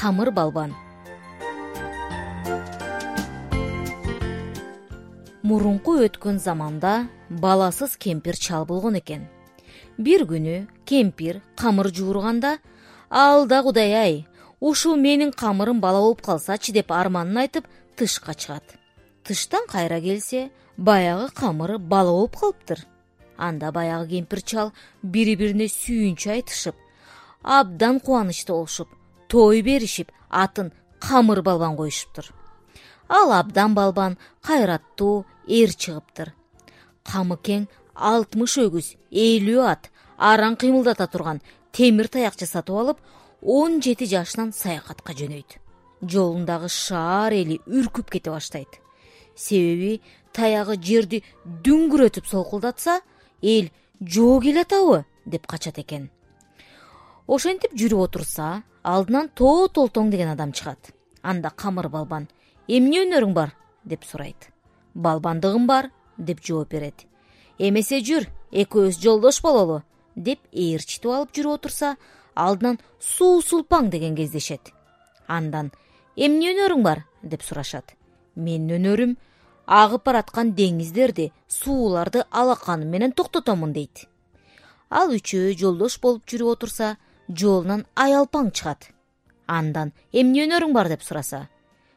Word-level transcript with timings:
камыр 0.00 0.30
балбан. 0.32 0.70
Мурунку 5.42 5.98
өткөн 6.00 6.38
заманда 6.40 7.08
баласыз 7.28 7.98
кемпир 8.00 8.38
чал 8.38 8.64
болгон 8.64 8.96
экен. 8.96 9.26
Бир 9.98 10.24
күнү 10.24 10.68
кемпир 10.88 11.42
камыр 11.54 11.90
жуурганда 11.92 12.58
алда 13.10 13.62
кудай 13.62 13.92
ай 13.92 14.14
ушул 14.60 14.96
менин 14.96 15.32
камырым 15.32 15.82
бала 15.84 16.00
болуп 16.00 16.22
калсачы 16.22 16.72
деп 16.72 16.92
арманын 16.92 17.42
айтып 17.42 17.66
тышка 17.96 18.32
чыгат. 18.32 18.64
Тыштан 19.24 19.66
кайра 19.68 20.00
келсе 20.00 20.50
баягы 20.78 21.28
камыры 21.34 21.76
бала 21.76 22.12
болуп 22.12 22.38
калыптыр. 22.40 22.86
Анда 23.36 23.70
баягы 23.70 24.16
кемпир 24.16 24.40
чал 24.40 24.72
бири 25.02 25.36
бирине 25.36 25.68
сүйүнчү 25.68 26.32
айтышып 26.38 26.76
абдан 27.42 28.00
кубанычта 28.00 28.54
болушуп 28.54 28.88
той 29.30 29.62
беришип 29.62 30.10
атын 30.28 30.72
камыр 30.98 31.42
балбан 31.42 31.76
коюшуптур. 31.76 32.26
Ал 33.08 33.32
абдан 33.32 33.74
балбан 33.74 34.18
кайраттуу 34.42 35.24
эр 35.46 35.70
чыгыптыр. 35.70 36.34
Камыкең 37.04 37.68
алтымыш 37.94 38.58
өгүз 38.66 38.94
элүү 39.10 39.62
ат 39.66 39.90
араң 40.18 40.58
кыймылдата 40.60 41.06
турган 41.06 41.40
темир 41.72 42.08
таяк 42.08 42.38
жасатып 42.38 42.76
алып 42.82 42.98
он 43.42 43.80
жети 43.80 44.06
жашынан 44.06 44.52
саякатка 44.52 45.14
жөнөйт. 45.14 45.58
Жолундагы 46.02 46.68
шаар 46.68 47.32
эли 47.32 47.60
үркүп 47.66 48.10
кете 48.10 48.30
баштайт. 48.30 48.80
Себеби 49.36 50.00
таягы 50.32 50.76
жерди 50.82 51.22
дүңгүрөтүп 51.44 52.26
солкулдатса 52.26 53.00
эл 53.42 53.70
жоо 54.00 54.40
келатабы 54.40 55.04
деп 55.26 55.46
качат 55.46 55.78
экен. 55.78 56.10
Ошентип 57.26 57.74
жүрүп 57.74 58.08
отурса 58.08 58.62
алдынан 58.82 59.28
тоо 59.34 59.68
толтоң 59.68 60.10
деген 60.10 60.28
адам 60.28 60.52
чыгат. 60.52 60.92
Анда 61.22 61.50
камыр 61.50 61.88
балбан 61.88 62.28
эмне 62.68 63.04
өнөрүң 63.04 63.34
бар? 63.34 63.54
деп 63.84 64.04
сурайт. 64.04 64.50
Балбандыгым 64.94 65.66
бар 65.66 65.90
деп 66.18 66.40
жооп 66.44 66.70
берет. 66.70 67.06
Эмесе 67.58 68.00
жүр 68.00 68.26
экөөбүз 68.52 69.00
жолдош 69.00 69.42
бололу 69.42 69.82
деп 70.16 70.40
ээрчитип 70.52 71.10
алып 71.10 71.32
жүрүп 71.36 71.58
отурса 71.58 71.96
алдынан 72.34 72.78
суу 72.98 73.40
сулпаң 73.42 73.90
деген 73.90 74.16
кездешет. 74.16 74.72
Андан 75.26 75.72
эмне 76.16 76.54
өнөрүң 76.54 76.82
бар? 76.82 77.04
деп 77.22 77.42
сурашат. 77.42 77.96
Менин 78.34 78.80
өнөрүм 78.80 79.16
агып 79.66 80.04
бараткан 80.04 80.54
деңиздерди 80.56 81.30
сууларды 81.48 82.24
алаканым 82.30 82.88
менен 82.88 83.12
токтотомун 83.12 83.72
дейт. 83.72 84.06
Ал 84.90 85.12
үчөө 85.14 85.54
жолдош 85.54 86.00
болуп 86.00 86.26
жүрүп 86.26 86.56
отурса 86.56 86.96
жолунан 87.36 87.86
аялпаң 87.94 88.50
чыгат. 88.52 88.90
Андан 89.46 89.92
эмне 90.12 90.46
өнөрүң 90.46 90.72
бар? 90.72 90.88
деп 90.88 91.02
сураса. 91.02 91.48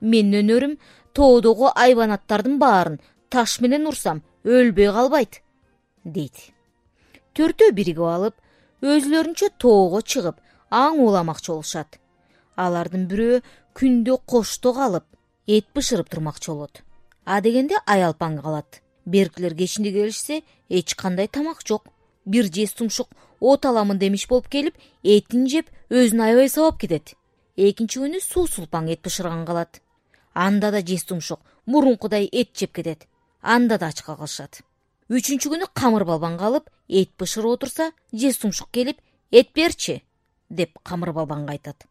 Менин 0.00 0.44
өнөрүм 0.44 0.78
тоодогу 1.14 1.70
айбанаттардын 1.74 2.58
баарын 2.58 3.00
таш 3.30 3.60
менен 3.60 3.86
урсам 3.86 4.22
өлбөй 4.44 4.90
калбайт 4.92 5.40
дейт. 6.04 6.52
Төртөө 7.34 7.72
биригип 7.72 8.04
алып 8.04 8.34
өзүлөрүнчө 8.84 9.50
тоого 9.58 10.00
чыгып 10.00 10.40
аң 10.70 11.00
ууламакчы 11.04 11.52
болушат. 11.52 11.98
Алардын 12.56 13.08
бирөө 13.10 13.40
күндө 13.74 14.18
кошто 14.26 14.74
калып 14.76 15.06
эт 15.46 15.66
бышырып 15.74 16.10
турмакчы 16.10 16.52
болот. 16.52 16.82
Адегенде 17.24 17.80
аялпаң 17.86 18.40
калат. 18.42 18.80
Беркилер 19.06 19.54
кечинде 19.54 19.92
келишсе 19.92 20.42
эч 20.68 20.94
кандай 20.94 21.28
тамак 21.28 21.60
жок 21.66 21.88
бир 22.24 22.50
жез 22.52 22.74
тумшук 22.74 23.08
от 23.40 23.64
аламын 23.64 23.98
демиш 23.98 24.28
болуп 24.28 24.48
келип 24.48 24.76
этин 25.02 25.48
жеп 25.48 25.70
өзүн 25.90 26.20
аябай 26.20 26.48
сабап 26.48 26.80
кетет. 26.80 27.14
Экинчи 27.56 28.00
күнү 28.00 28.20
суу 28.20 28.46
сулпаң 28.46 28.90
эт 28.90 29.02
бышырган 29.02 29.44
калат. 29.46 29.80
Анда 30.34 30.70
да 30.70 30.80
жез 30.80 31.04
тумшук 31.04 31.40
мурункудай 31.66 32.28
эт 32.32 32.56
жеп 32.56 32.72
кетет. 32.74 33.06
Анда 33.40 33.78
да 33.78 33.88
ачка 33.88 34.16
калышат. 34.16 34.62
Үчүнчү 35.08 35.52
күнү 35.52 35.68
камыр 35.74 36.04
балбан 36.04 36.38
калып 36.38 36.70
эт 36.88 37.10
бышырып 37.18 37.58
отурса 37.58 37.92
жез 38.12 38.38
тумшук 38.38 38.70
келип 38.72 39.00
эт 39.30 39.52
берчи 39.54 40.02
деп 40.50 40.78
камыр 40.82 41.12
балбанга 41.12 41.52
айтат 41.52 41.86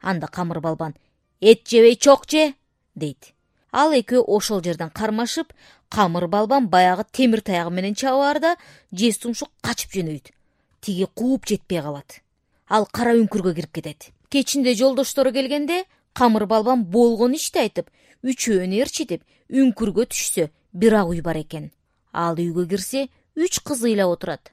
анда 0.00 0.26
камыр 0.26 0.60
балбан 0.60 0.94
эт 1.40 1.66
жебей 1.68 1.96
чок 1.96 2.28
же 2.28 2.54
дейт 2.94 3.34
ал 3.72 3.92
экөө 3.92 4.24
ошол 4.26 4.62
жерден 4.64 4.90
кармашып 4.90 5.52
камыр 5.88 6.26
балбан 6.28 6.68
баягы 6.68 7.04
темир 7.12 7.40
таягы 7.40 7.70
менен 7.70 7.94
чаба 7.94 8.18
баарда 8.18 8.56
жез 8.92 9.18
тумшук 9.18 9.50
качып 9.62 9.92
жөнөйт. 9.92 10.32
Тиги 10.80 11.06
кууп 11.14 11.46
жетпей 11.46 11.82
калат. 11.82 12.20
Ал 12.68 12.86
кара 12.86 13.14
үңкүргө 13.16 13.54
кирип 13.54 13.72
кетет. 13.72 14.10
Кечинде 14.30 14.74
жолдоштору 14.74 15.32
келгенде 15.32 15.84
камыр 16.12 16.46
балбан 16.46 16.84
болгон 16.84 17.34
ишти 17.34 17.58
айтып 17.58 17.90
үчөөнү 18.24 18.80
ээрчитип 18.80 19.24
үңкүргө 19.50 20.08
түшсө 20.12 20.48
бир 20.72 20.94
ак 20.94 21.12
үй 21.12 21.20
бар 21.20 21.36
экен. 21.36 21.70
Ал 22.12 22.36
үйгө 22.36 22.68
кирсе 22.68 23.08
үч 23.36 23.60
кыз 23.60 23.84
ыйлап 23.84 24.16
отурат. 24.16 24.52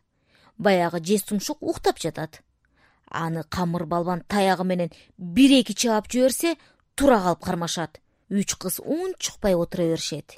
Баягы 0.57 1.03
жез 1.03 1.23
тумшук 1.23 1.61
уктап 1.61 1.99
жатат. 1.99 2.41
Аны 3.09 3.43
камыр 3.43 3.85
балбан 3.85 4.23
таягы 4.27 4.63
менен 4.63 4.91
бир 5.17 5.51
эки 5.59 5.73
чаап 5.73 6.11
жиберсе 6.11 6.55
тура 6.95 7.19
калып 7.19 7.43
кармашат 7.43 7.99
үч 8.39 8.55
кыз 8.61 8.79
унчукпай 8.79 9.55
отура 9.55 9.87
беришет. 9.91 10.37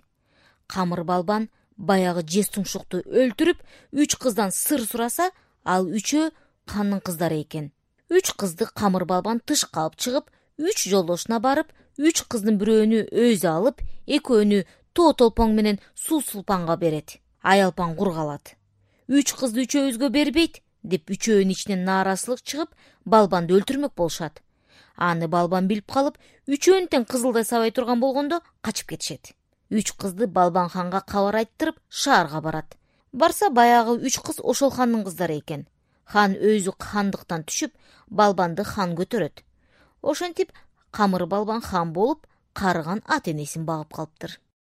Камыр 0.68 1.04
балбан 1.04 1.50
баягы 1.78 2.24
жез 2.28 2.50
тумшукту 2.54 3.02
өлтүрүп 3.06 3.60
үч 3.92 4.18
кыздан 4.22 4.52
сыр 4.52 4.86
сураса 4.86 5.32
ал 5.64 5.88
үчөө 5.88 6.32
хандын 6.68 7.02
кыздары 7.02 7.42
экен. 7.42 7.72
Үч 8.10 8.34
кызды 8.40 8.70
камыр 8.74 9.06
балбан 9.06 9.42
тышка 9.46 9.86
алып 9.86 9.98
чыгып 9.98 10.32
үч 10.58 10.88
жолдошуна 10.90 11.40
барып 11.40 11.74
үч 11.98 12.24
кыздын 12.30 12.58
бирөөнү 12.62 13.08
өзү 13.26 13.50
алып 13.50 13.82
экөөнү 14.18 14.64
тоо 14.98 15.14
толпоң 15.22 15.54
менен 15.58 15.80
суу 15.94 16.22
сулпаңга 16.26 16.78
берет 16.82 17.18
аялпаң 17.54 17.96
кур 18.00 18.14
калат 18.16 18.56
үч 19.08 19.34
кызды 19.40 19.66
үчөөбүзгө 19.66 20.10
бербейт 20.18 20.62
деп 20.94 21.14
үчөөнүн 21.14 21.54
ичинен 21.54 21.86
нааразычылык 21.90 22.44
чыгып 22.50 22.76
балбанды 23.06 23.58
өлтүрмөк 23.58 23.94
болушат 24.02 24.42
аны 24.96 25.28
балбан 25.28 25.68
билип 25.68 25.92
калып 25.92 26.18
үчөөнү 26.48 26.90
тең 26.92 27.06
кызылдай 27.06 27.46
сабай 27.46 27.72
турган 27.72 28.00
болгондо 28.00 28.42
качып 28.62 28.94
кетишет. 28.94 29.34
Үч 29.70 29.92
кызды 30.00 30.28
балбан 30.28 30.70
ханга 30.70 31.02
кабар 31.02 31.42
айттырып 31.42 31.80
шаарга 31.90 32.42
барат. 32.42 32.78
Барса 33.12 33.50
баягы 33.50 33.98
үч 34.08 34.20
кыз 34.20 34.40
ошол 34.44 34.72
хандын 34.72 35.04
кыздары 35.04 35.40
экен. 35.40 35.68
Хан 36.06 36.34
өзү 36.36 36.74
хандыктан 36.80 37.44
түшүп 37.44 37.74
балбанды 38.08 38.64
хан 38.64 38.96
көтөрөт. 38.96 39.44
Ошентип 40.02 40.52
камыр 40.92 41.26
балбан 41.26 41.62
хан 41.62 41.94
болуп 41.94 42.28
карыган 42.54 43.04
ата 43.06 43.32
энесин 43.32 43.66
багып 43.66 43.94
калыптыр 43.94 44.40